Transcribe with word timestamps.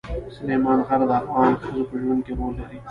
سلیمان 0.35 0.79
غر 0.87 1.01
د 1.09 1.11
افغان 1.21 1.51
ښځو 1.61 1.81
په 1.89 1.95
ژوند 2.01 2.21
کې 2.25 2.33
رول 2.37 2.53
لري. 2.59 2.77